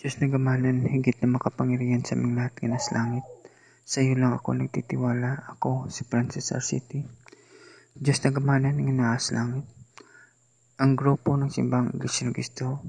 Diyos 0.00 0.16
na 0.16 0.32
gamanan, 0.32 0.88
higit 0.88 1.20
na 1.20 1.28
makapangyarihan 1.28 2.00
sa 2.00 2.16
aming 2.16 2.32
lahat 2.32 2.56
nas 2.64 2.88
langit. 2.88 3.20
Sa 3.84 4.00
iyo 4.00 4.16
lang 4.16 4.32
ako 4.32 4.56
nagtitiwala, 4.56 5.44
ako 5.52 5.92
si 5.92 6.08
Francis 6.08 6.56
Arciti. 6.56 7.04
Diyos 7.92 8.16
na 8.24 8.32
gamanan 8.32 8.80
nga 8.80 8.94
naas 8.96 9.28
langit. 9.28 9.68
Ang 10.80 10.96
grupo 10.96 11.36
ng 11.36 11.52
simbang 11.52 11.92
Iglesia 11.92 12.24
ng 12.24 12.32
Cristo, 12.32 12.80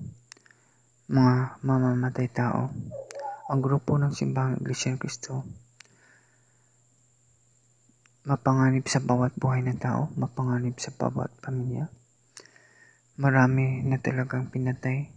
mga 1.12 1.60
mamamatay 1.68 2.32
tao. 2.32 2.72
Ang 3.52 3.60
grupo 3.60 4.00
ng 4.00 4.16
simbang 4.16 4.64
Iglesia 4.64 4.96
ng 4.96 5.02
Cristo, 5.04 5.44
mapanganib 8.24 8.88
sa 8.88 9.04
bawat 9.04 9.36
buhay 9.36 9.60
ng 9.68 9.84
tao, 9.84 10.08
mapanganib 10.16 10.80
sa 10.80 10.96
bawat 10.96 11.28
pamilya. 11.44 11.92
Marami 13.20 13.84
na 13.84 14.00
talagang 14.00 14.48
pinatay 14.48 15.12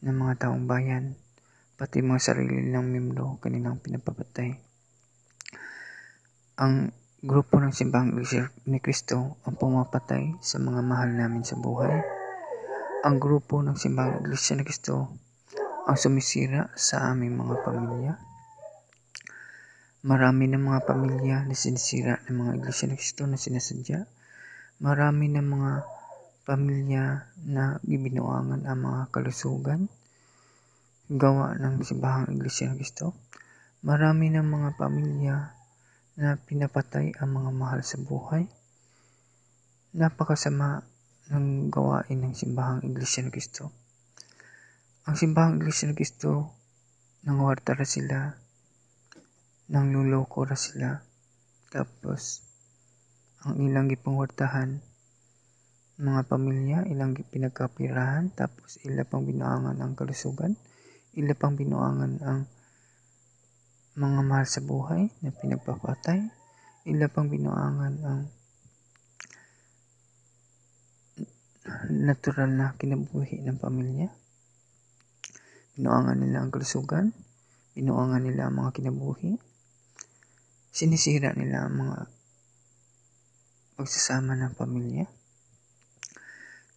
ng 0.00 0.16
mga 0.16 0.48
taong 0.48 0.64
bayan 0.64 1.20
pati 1.74 1.98
mga 1.98 2.22
sarili 2.22 2.70
ng 2.70 2.86
membro 2.86 3.42
kanilang 3.42 3.82
pinapapatay. 3.82 4.54
Ang 6.62 6.94
grupo 7.18 7.58
ng 7.58 7.74
simbang 7.74 8.14
ni 8.70 8.78
Kristo 8.78 9.42
ang 9.42 9.58
pumapatay 9.58 10.38
sa 10.38 10.62
mga 10.62 10.80
mahal 10.86 11.10
namin 11.18 11.42
sa 11.42 11.58
buhay. 11.58 11.98
Ang 13.02 13.18
grupo 13.18 13.58
ng 13.58 13.74
simbang 13.74 14.22
Iglesia 14.22 14.54
ni 14.54 14.62
Kristo 14.62 15.18
ang 15.84 15.98
sumisira 15.98 16.70
sa 16.78 17.10
aming 17.10 17.42
mga 17.42 17.66
pamilya. 17.66 18.12
Marami 20.06 20.46
ng 20.46 20.62
mga 20.62 20.80
pamilya 20.86 21.36
na 21.42 21.58
sinisira 21.58 22.22
ng 22.30 22.36
mga 22.38 22.52
Iglesia 22.62 22.86
ni 22.86 22.94
Kristo 22.94 23.26
na 23.26 23.34
sinasadya. 23.34 23.98
Marami 24.78 25.26
ng 25.26 25.42
mga 25.42 25.72
pamilya 26.46 27.34
na 27.50 27.82
gibinuangan 27.82 28.62
ang 28.62 28.78
mga 28.78 29.02
kalusugan 29.10 29.90
gawa 31.04 31.52
ng 31.60 31.84
simbahang 31.84 32.32
Iglesia 32.32 32.72
ng 32.72 32.80
Kristo. 32.80 33.12
Marami 33.84 34.32
ng 34.32 34.40
mga 34.40 34.68
pamilya 34.80 35.36
na 36.16 36.40
pinapatay 36.40 37.12
ang 37.20 37.28
mga 37.28 37.50
mahal 37.52 37.80
sa 37.84 38.00
buhay. 38.00 38.48
Napakasama 39.92 40.80
ng 41.28 41.68
gawain 41.68 42.24
ng 42.24 42.32
simbahang 42.32 42.80
Iglesia 42.88 43.20
ng 43.20 43.28
Kristo. 43.28 43.68
Ang 45.04 45.20
simbahang 45.20 45.60
Iglesia 45.60 45.92
ng 45.92 45.96
Kristo, 46.00 46.56
nangwarta 47.28 47.76
ra 47.76 47.84
sila, 47.84 48.32
nang 49.68 49.92
luloko 49.92 50.48
ra 50.48 50.56
sila, 50.56 51.04
tapos 51.68 52.40
ang 53.44 53.60
ilang 53.60 53.92
gipangwartahan, 53.92 54.80
mga 56.00 56.20
pamilya, 56.32 56.88
ilang 56.88 57.12
pinagkapirahan, 57.12 58.32
tapos 58.32 58.80
ila 58.88 59.04
pang 59.04 59.28
binuangan 59.28 59.76
ang 59.84 59.92
kalusugan, 59.92 60.56
ila 61.14 61.34
pang 61.38 61.54
binuangan 61.54 62.12
ang 62.26 62.40
mga 63.94 64.20
mahal 64.26 64.46
sa 64.50 64.58
buhay 64.58 65.06
na 65.22 65.30
pinagpapatay, 65.30 66.18
ila 66.90 67.06
pang 67.06 67.30
binuangan 67.30 67.94
ang 68.02 68.22
natural 71.94 72.50
na 72.50 72.74
kinabuhi 72.74 73.40
ng 73.46 73.56
pamilya. 73.56 74.10
Binuangan 75.78 76.18
nila 76.18 76.42
ang 76.42 76.50
kalusugan, 76.50 77.14
binuangan 77.78 78.26
nila 78.26 78.50
ang 78.50 78.58
mga 78.58 78.74
kinabuhi, 78.74 79.38
sinisira 80.74 81.30
nila 81.38 81.66
ang 81.66 81.74
mga 81.78 81.98
pagsasama 83.78 84.34
ng 84.34 84.54
pamilya. 84.58 85.06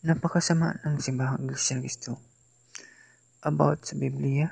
Napakasama 0.06 0.86
ng 0.86 1.02
simbahang 1.02 1.42
Iglesia 1.42 1.82
Kristo. 1.82 2.27
About 3.46 3.86
sa 3.86 3.94
Biblia, 3.94 4.50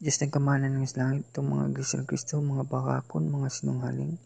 Diyos 0.00 0.16
ng 0.24 0.32
kamanan 0.32 0.80
ng 0.80 0.88
langit, 0.96 1.28
itong 1.28 1.52
mga 1.52 1.76
ng 1.76 2.08
Kristo, 2.08 2.40
mga 2.40 2.64
bakakon, 2.64 3.28
mga 3.28 3.52
sinunghaling. 3.52 4.16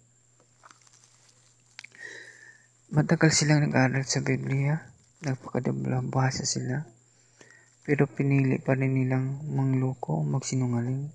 Matagal 2.94 3.34
silang 3.34 3.66
nag-aral 3.66 4.06
sa 4.06 4.22
Biblia, 4.22 4.78
nagpakadabasa 5.26 6.46
sila, 6.46 6.86
pero 7.82 8.06
pinili 8.06 8.62
pa 8.62 8.78
rin 8.78 8.94
nilang 8.94 9.42
mangloko 9.50 10.22
magsinungaling. 10.22 11.10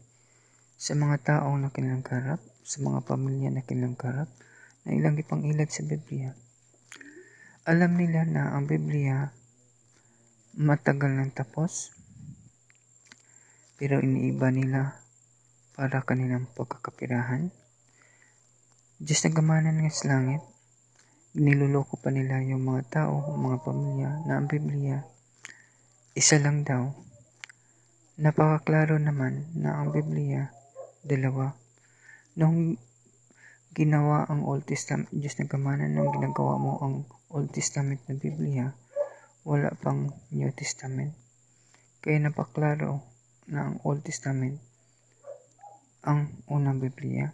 Sa 0.76 0.92
mga 0.92 1.16
taong 1.24 1.64
na 1.64 1.72
kanilang 1.72 2.04
karap, 2.04 2.44
sa 2.68 2.84
mga 2.84 3.00
pamilya 3.08 3.48
na 3.48 3.64
kanilang 3.64 3.96
karap, 3.96 4.28
na 4.84 4.92
ilang 4.92 5.16
ipangilad 5.16 5.72
sa 5.72 5.88
Biblia. 5.88 6.36
Alam 7.64 7.96
nila 7.96 8.28
na 8.28 8.60
ang 8.60 8.68
Biblia 8.68 9.32
matagal 10.60 11.16
nang 11.16 11.32
tapos, 11.32 11.95
pero 13.76 14.00
iniiba 14.00 14.52
nila 14.52 15.00
para 15.76 16.04
kanilang 16.04 16.48
pagkakapirahan. 16.56 17.52
Diyos 19.00 19.22
na 19.28 19.32
gamanan 19.36 19.84
ng 19.84 19.92
langit, 20.08 20.42
niluloko 21.36 22.00
pa 22.00 22.12
nila 22.12 22.40
yung 22.44 22.64
mga 22.64 23.04
tao, 23.04 23.36
mga 23.36 23.58
pamilya 23.64 24.10
na 24.24 24.40
ang 24.40 24.48
Biblia 24.48 25.04
isa 26.16 26.40
lang 26.40 26.64
daw. 26.64 26.96
Napakaklaro 28.24 28.96
naman 28.96 29.52
na 29.52 29.76
ang 29.76 29.92
Biblia 29.92 30.48
dalawa. 31.04 31.52
Nung 32.40 32.80
ginawa 33.76 34.24
ang 34.24 34.48
Old 34.48 34.64
Testament, 34.64 35.12
Diyos 35.12 35.36
na 35.36 35.52
gamanan 35.52 35.92
nung 35.92 36.16
ginagawa 36.16 36.56
mo 36.56 36.80
ang 36.80 37.04
Old 37.36 37.52
Testament 37.52 38.00
na 38.08 38.16
Biblia, 38.16 38.72
wala 39.44 39.76
pang 39.76 40.08
New 40.32 40.48
Testament. 40.56 41.12
Kaya 42.00 42.24
napaklaro 42.24 43.15
na 43.50 43.78
Old 43.86 44.02
Testament 44.02 44.58
ang 46.06 46.30
unang 46.50 46.82
Biblia. 46.82 47.34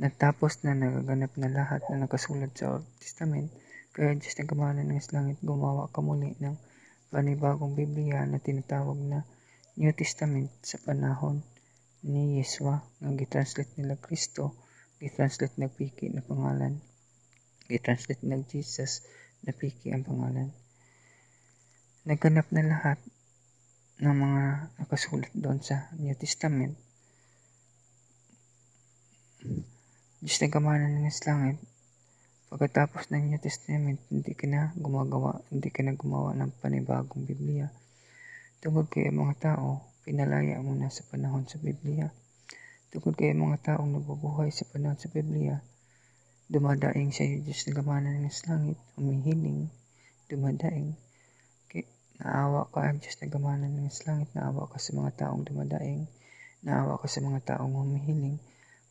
Natapos 0.00 0.64
na 0.64 0.72
nagaganap 0.72 1.32
na 1.36 1.48
lahat 1.52 1.84
na 1.92 2.04
nakasulat 2.04 2.56
sa 2.56 2.80
Old 2.80 2.88
Testament, 3.00 3.52
kaya 3.92 4.16
Diyos 4.16 4.36
na 4.40 4.48
gamanan 4.48 4.88
ng 4.88 5.00
langit 5.12 5.38
gumawa 5.44 5.92
ka 5.92 6.00
muli 6.00 6.32
ng 6.40 6.56
panibagong 7.12 7.76
Biblia 7.76 8.24
na 8.24 8.40
tinatawag 8.40 8.96
na 8.96 9.26
New 9.76 9.92
Testament 9.92 10.48
sa 10.64 10.80
panahon 10.80 11.44
ni 12.00 12.40
Yeswa 12.40 12.80
nga 12.80 13.10
gitranslate 13.12 13.76
nila 13.76 14.00
Kristo, 14.00 14.56
gitranslate 14.96 15.56
na 15.60 15.68
Piki 15.68 16.08
na 16.08 16.24
pangalan, 16.24 16.80
gitranslate 17.68 18.24
na 18.24 18.40
Jesus 18.40 19.04
na 19.44 19.52
Piki 19.52 19.92
ang 19.92 20.04
pangalan. 20.04 20.48
Nagganap 22.08 22.48
na 22.56 22.64
lahat 22.64 22.96
ng 24.00 24.16
mga 24.16 24.42
nakasulat 24.80 25.32
doon 25.36 25.60
sa 25.60 25.92
New 26.00 26.16
Testament. 26.16 26.74
Diyos 30.20 30.36
na 30.40 30.48
kamanan 30.52 31.00
ng 31.00 31.08
langit, 31.24 31.60
Pagkatapos 32.50 33.14
ng 33.14 33.30
New 33.30 33.38
Testament, 33.38 34.02
hindi 34.10 34.34
ka 34.34 34.50
na 34.50 34.74
gumagawa, 34.74 35.38
hindi 35.54 35.70
ka 35.70 35.86
na 35.86 35.94
gumawa 35.94 36.34
ng 36.34 36.50
panibagong 36.58 37.22
Biblia. 37.22 37.70
Tungkol 38.58 38.90
kay 38.90 39.06
mga 39.14 39.54
tao, 39.54 39.86
pinalaya 40.02 40.58
mo 40.58 40.74
na 40.74 40.90
sa 40.90 41.06
panahon 41.06 41.46
sa 41.46 41.62
Biblia. 41.62 42.10
Tungkol 42.90 43.14
kay 43.14 43.38
mga 43.38 43.78
taong 43.78 43.94
nabubuhay 43.94 44.50
sa 44.50 44.66
panahon 44.66 44.98
sa 44.98 45.06
Biblia, 45.14 45.62
dumadaing 46.50 47.14
sa 47.14 47.22
iyo 47.22 47.38
Diyos 47.38 47.70
na 47.70 47.72
gamanan 47.78 48.18
ng 48.18 48.34
langit, 48.50 48.78
umihiling, 48.98 49.70
dumadaing. 50.26 50.98
Naawa 52.20 52.68
ka 52.68 52.84
ang 52.84 53.00
Diyos 53.00 53.16
na 53.16 53.32
gamanan 53.32 53.72
ng 53.80 53.88
langit, 54.04 54.28
naawa 54.36 54.68
ka 54.68 54.76
sa 54.76 54.92
mga 54.92 55.24
taong 55.24 55.40
dumadaing, 55.40 56.04
naawa 56.60 57.00
ka 57.00 57.08
sa 57.08 57.24
mga 57.24 57.40
taong 57.56 57.72
humihiling, 57.72 58.36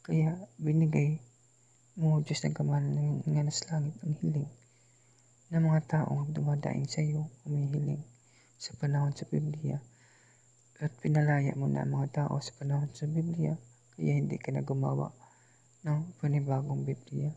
kaya 0.01 0.33
binigay 0.57 1.21
mo, 2.01 2.25
Diyos 2.25 2.41
ng 2.41 2.57
kamalan 2.57 3.21
nga 3.21 3.41
nas 3.45 3.61
langit 3.69 3.93
ang 4.01 4.17
hiling 4.17 4.49
ng 5.53 5.61
mga 5.61 5.81
taong 5.85 6.33
dumadaing 6.33 6.89
sa 6.89 7.05
iyo, 7.05 7.29
umihiling 7.45 8.01
sa 8.57 8.73
panahon 8.81 9.13
sa 9.13 9.29
Biblia. 9.29 9.77
At 10.81 10.89
pinalaya 10.97 11.53
mo 11.53 11.69
na 11.69 11.85
ang 11.85 12.01
mga 12.01 12.25
tao 12.25 12.41
sa 12.41 12.57
panahon 12.57 12.89
sa 12.97 13.05
Biblia, 13.05 13.53
kaya 13.93 14.17
hindi 14.17 14.41
ka 14.41 14.49
na 14.57 14.65
gumawa 14.65 15.13
ng 15.85 16.17
panibagong 16.17 16.81
Biblia. 16.81 17.29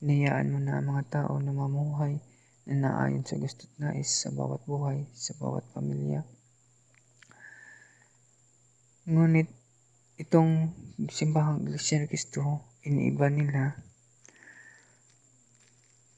Hinayaan 0.00 0.48
mo 0.48 0.58
na 0.64 0.80
ang 0.80 0.96
mga 0.96 1.04
tao 1.12 1.36
na 1.44 1.52
mamuhay 1.52 2.16
na 2.64 2.88
naayon 2.88 3.24
sa 3.28 3.36
gusto't 3.36 3.68
nais 3.76 4.08
sa 4.08 4.32
bawat 4.32 4.64
buhay, 4.64 5.04
sa 5.12 5.36
bawat 5.36 5.68
pamilya. 5.76 6.24
Ngunit 9.04 9.52
itong 10.16 10.72
simbahang 11.12 11.68
Iglesia 11.68 12.00
ni 12.00 12.08
Cristo 12.08 12.64
iniiba 12.88 13.28
nila 13.28 13.76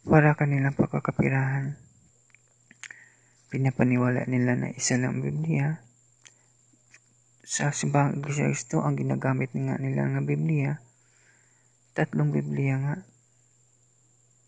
para 0.06 0.38
kanilang 0.38 0.78
pagkakapirahan. 0.78 1.75
Pinapaniwala 3.50 4.31
nila 4.31 4.54
na 4.54 4.70
isa 4.70 4.94
lang 5.02 5.19
Biblia. 5.19 5.82
Sa 7.42 7.75
simbahang 7.75 8.22
Iglesia 8.22 8.46
Kristo, 8.46 8.87
ang 8.87 8.94
ginagamit 8.94 9.50
nga 9.50 9.78
nila 9.82 10.06
ng 10.06 10.22
Biblia, 10.22 10.78
tatlong 11.94 12.31
Biblia 12.31 12.75
nga. 12.78 12.94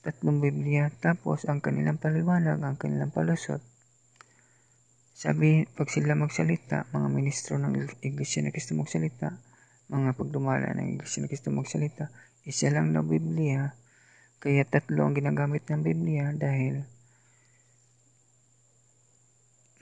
Tatlong 0.09 0.41
Biblia, 0.41 0.89
tapos 0.89 1.45
ang 1.45 1.61
kanilang 1.61 2.01
paliwanag, 2.01 2.65
ang 2.65 2.81
kanilang 2.81 3.13
palusot, 3.13 3.61
Sabi, 5.19 5.67
pag 5.67 5.91
sila 5.91 6.15
magsalita, 6.15 6.87
mga 6.95 7.11
ministro 7.11 7.59
ng 7.59 7.91
Iglesia 8.07 8.39
na 8.39 8.55
Kristo 8.55 8.79
magsalita, 8.79 9.35
mga 9.91 10.15
pagdumala 10.15 10.79
ng 10.79 10.95
Iglesia 10.95 11.27
na 11.27 11.29
Kristo 11.29 11.51
magsalita, 11.51 12.07
isa 12.47 12.71
lang 12.71 12.95
na 12.95 13.03
Biblia, 13.03 13.75
kaya 14.39 14.63
tatlo 14.63 15.03
ang 15.03 15.19
ginagamit 15.19 15.67
ng 15.67 15.83
Biblia 15.83 16.31
dahil 16.39 16.87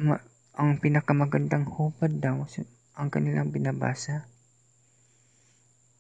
ma- 0.01 0.25
ang 0.57 0.81
pinakamagandang 0.81 1.69
hupad 1.69 2.17
daw 2.17 2.49
ang 2.97 3.09
kanilang 3.13 3.53
binabasa. 3.53 4.25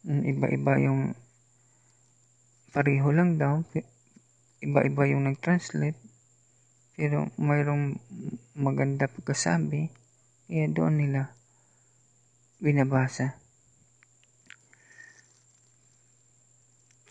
Iba-iba 0.08 0.80
yung 0.80 1.12
pareho 2.72 3.12
lang 3.12 3.36
daw, 3.36 3.60
iba-iba 4.66 5.06
yung 5.06 5.30
nag-translate, 5.30 5.98
pero 6.98 7.30
mayroong 7.38 7.94
maganda 8.58 9.06
pagkasabi, 9.06 9.94
kaya 10.50 10.66
doon 10.66 10.98
nila 10.98 11.30
binabasa. 12.58 13.38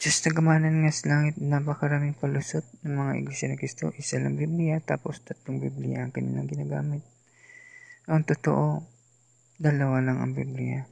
Diyos 0.05 0.21
na 0.21 0.37
gamanan 0.37 0.85
nga 0.85 0.93
sa 0.93 1.05
langit, 1.09 1.41
napakaraming 1.41 2.13
palusot 2.13 2.61
ng 2.85 2.93
mga 2.93 3.13
iglesia 3.25 3.49
ng 3.49 3.57
Kristo. 3.57 3.89
Isa 3.97 4.21
lang 4.21 4.37
Biblia, 4.37 4.77
tapos 4.77 5.17
tatlong 5.25 5.57
Biblia 5.57 6.05
ang 6.05 6.13
kanilang 6.13 6.45
ginagamit. 6.45 7.01
Ang 8.05 8.21
totoo, 8.21 8.85
dalawa 9.57 10.05
lang 10.05 10.21
ang 10.21 10.37
Biblia. 10.37 10.85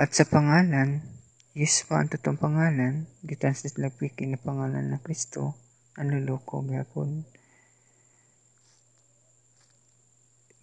At 0.00 0.16
sa 0.16 0.24
pangalan, 0.24 1.19
yes 1.54 1.86
pa 1.86 2.02
ang 2.02 2.10
totoong 2.10 2.38
pangalan, 2.38 3.10
gitranslate 3.26 3.78
lang 3.78 3.94
na 4.30 4.38
pangalan 4.38 4.90
ng 4.90 5.02
Kristo, 5.02 5.58
nanluloko 5.98 6.62
gyapon 6.66 7.26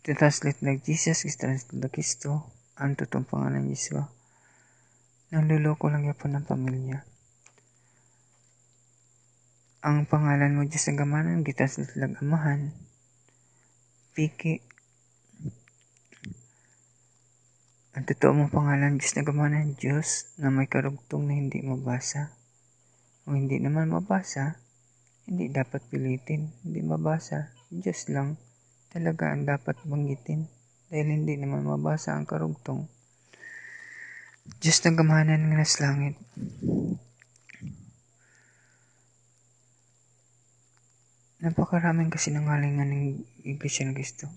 translate 0.08 0.64
na 0.64 0.80
Jesus 0.80 1.28
is 1.28 1.36
translate 1.36 1.84
na 1.84 1.92
Kristo 1.92 2.48
ang 2.80 2.96
totoong 2.96 3.28
pangalan 3.28 3.68
Yesu 3.68 4.00
nanluloko 5.36 5.92
lang 5.92 6.08
yapon 6.08 6.40
ng 6.40 6.48
pamilya. 6.48 7.04
Ang 9.84 10.08
pangalan 10.08 10.56
mo 10.56 10.64
Diyos 10.64 10.88
ang 10.88 10.96
gamanan 10.96 11.44
gitranslate 11.44 12.00
lang 12.00 12.16
amahan 12.24 12.72
piki 14.16 14.64
ang 17.98 18.06
totoo 18.06 18.32
mong 18.38 18.54
pangalan 18.54 19.02
Diyos 19.02 19.18
na 19.18 19.26
gamanan 19.26 19.74
Diyos 19.74 20.30
na 20.38 20.54
may 20.54 20.70
karugtong 20.70 21.26
na 21.26 21.34
hindi 21.34 21.66
mabasa 21.66 22.30
o 23.26 23.34
hindi 23.34 23.58
naman 23.58 23.90
mabasa 23.90 24.62
hindi 25.28 25.52
dapat 25.52 25.84
pilitin, 25.92 26.48
hindi 26.64 26.80
mabasa. 26.80 27.52
Diyos 27.68 28.08
lang 28.08 28.40
talaga 28.88 29.36
ang 29.36 29.44
dapat 29.44 29.76
banggitin 29.84 30.48
dahil 30.88 31.08
hindi 31.20 31.36
naman 31.36 31.68
mabasa 31.68 32.16
ang 32.16 32.24
karugtong. 32.24 32.88
Diyos 34.64 34.80
na 34.88 34.96
gamanan 34.96 35.44
ng 35.44 35.60
nas 35.60 35.84
langit. 35.84 36.16
Napakaraming 41.44 42.08
kasi 42.08 42.32
nangalingan 42.32 42.88
ng 42.88 43.04
Iglesia 43.44 43.84
ng 43.84 43.94
Kristo. 44.00 44.32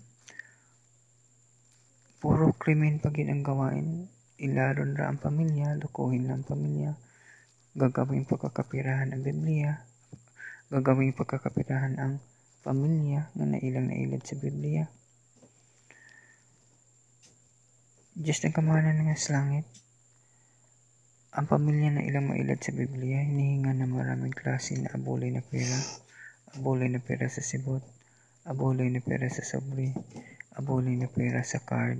Puro 2.20 2.52
krimen 2.52 3.00
pag 3.00 3.16
ang 3.16 3.40
gawain. 3.40 4.04
Ilaron 4.36 4.92
ra 4.92 5.08
ang 5.08 5.16
pamilya, 5.16 5.80
lukuhin 5.80 6.28
lang 6.28 6.44
ang 6.44 6.48
pamilya, 6.52 6.92
gagawin 7.72 8.28
pagkakapirahan 8.28 9.16
ng 9.16 9.24
Biblia, 9.24 9.84
gagawing 10.68 11.16
pagkakapirahan 11.16 11.96
ang 11.96 12.20
pamilya 12.60 13.32
na 13.36 13.44
nailang 13.48 13.88
nailad 13.88 14.20
sa 14.20 14.36
Biblia. 14.36 14.84
Diyos 18.12 18.44
ng 18.44 18.52
kamahalan 18.52 19.00
ng 19.00 19.16
langit, 19.32 19.64
ang 21.32 21.48
pamilya 21.48 21.88
na 21.88 22.04
ilang 22.04 22.28
mailad 22.28 22.60
sa 22.60 22.76
Biblia, 22.76 23.24
hinihinga 23.24 23.72
na 23.72 23.88
maraming 23.88 24.36
klase 24.36 24.76
na 24.76 24.92
abulay 24.92 25.32
na 25.32 25.40
pera, 25.40 25.78
abulay 26.52 26.92
na 26.92 27.00
pera 27.00 27.32
sa 27.32 27.40
sibot, 27.40 27.80
abulay 28.44 28.92
na 28.92 29.00
pera 29.00 29.24
sa 29.32 29.40
sobre, 29.40 29.96
abulay 30.60 30.94
na 31.00 31.08
pera 31.08 31.40
sa 31.40 31.64
card, 31.64 31.98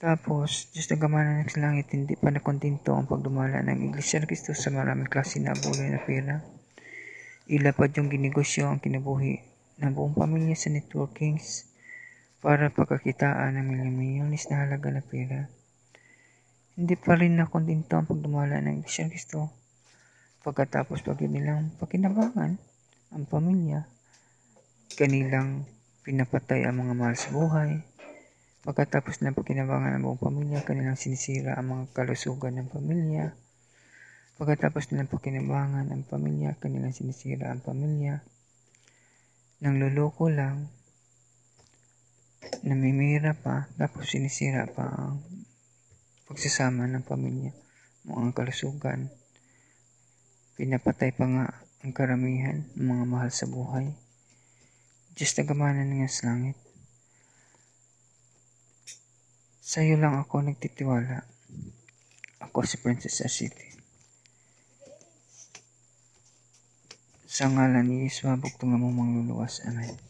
Tapos, 0.00 0.72
Diyos 0.72 0.88
ng 0.88 0.96
kamanan 0.96 1.44
ng 1.44 1.60
langit, 1.60 1.92
hindi 1.92 2.16
pa 2.16 2.32
nakontinto 2.32 2.96
ang 2.96 3.04
pagdumala 3.04 3.60
ng 3.60 3.92
Iglesia 3.92 4.16
ng 4.16 4.32
Kristo 4.32 4.56
sa 4.56 4.72
maraming 4.72 5.12
klase 5.12 5.44
na 5.44 5.52
bulay 5.52 5.92
na 5.92 6.00
pera. 6.00 6.40
Ilapad 7.52 7.92
yung 8.00 8.08
ginegosyo 8.08 8.64
ang 8.64 8.80
kinabuhi 8.80 9.44
ng 9.76 9.92
buong 9.92 10.16
pamilya 10.16 10.56
sa 10.56 10.72
networkings 10.72 11.68
para 12.40 12.72
pagkakitaan 12.72 13.60
ng 13.60 13.64
milyon-milyones 13.68 14.48
na 14.48 14.64
halaga 14.64 14.88
na 14.88 15.04
pera. 15.04 15.52
Hindi 16.80 16.96
pa 16.96 17.20
rin 17.20 17.36
nakontinto 17.36 18.00
ang 18.00 18.08
pagdumala 18.08 18.56
ng 18.64 18.80
Iglesia 18.80 19.04
ng 19.04 19.12
Kristo. 19.12 19.52
Pagkatapos 20.40 21.04
pag 21.04 21.20
nilang 21.20 21.76
pakinabangan 21.76 22.56
ang 23.10 23.26
pamilya, 23.26 23.86
kanilang 24.94 25.66
pinapatay 26.06 26.66
ang 26.66 26.82
mga 26.82 26.94
mahal 26.96 27.16
sa 27.18 27.30
buhay, 27.30 27.82
Pagkatapos 28.60 29.24
ng 29.24 29.32
pagkinabangan 29.32 29.96
ng 29.96 30.04
buong 30.04 30.20
pamilya, 30.20 30.60
kanilang 30.60 31.00
sinisira 31.00 31.56
ang 31.56 31.72
mga 31.72 31.84
kalusugan 31.96 32.60
ng 32.60 32.68
pamilya. 32.68 33.32
Pagkatapos 34.36 34.92
nilang 34.92 35.08
pagkinabangan 35.08 35.88
ng 35.88 36.04
pamilya, 36.04 36.60
kanilang 36.60 36.92
sinisira 36.92 37.48
ang 37.48 37.64
pamilya. 37.64 38.20
Nang 39.64 39.80
luloko 39.80 40.28
lang, 40.28 40.68
namimira 42.60 43.32
pa, 43.32 43.72
tapos 43.80 44.12
sinisira 44.12 44.68
pa 44.68 44.84
ang 44.92 45.24
pagsasama 46.28 46.84
ng 46.84 47.04
pamilya 47.08 47.56
mo 48.04 48.20
ang 48.20 48.36
kalusugan. 48.36 49.08
Pinapatay 50.60 51.16
pa 51.16 51.24
nga 51.24 51.46
ang 51.80 51.92
karamihan 51.96 52.68
ng 52.76 52.86
mga 52.92 53.04
mahal 53.08 53.30
sa 53.32 53.48
buhay. 53.48 53.88
Diyos 55.16 55.32
na 55.36 55.44
gamanan 55.48 55.88
nga 55.88 56.10
langit. 56.28 56.56
Sa 59.64 59.80
iyo 59.80 59.96
lang 59.96 60.18
ako 60.20 60.44
nagtitiwala. 60.44 61.24
Ako 62.40 62.64
si 62.68 62.76
Princess 62.80 63.24
City. 63.32 63.68
Sa 67.30 67.46
ngalan 67.46 67.86
ni 67.86 68.10
Yesu, 68.10 68.26
bugtong 68.28 68.76
mo 68.76 68.90
mangluluwas. 68.90 69.62
Amen. 69.64 70.09